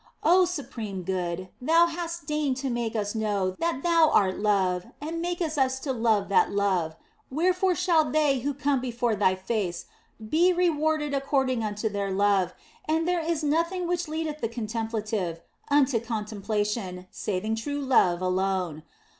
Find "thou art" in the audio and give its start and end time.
3.83-4.39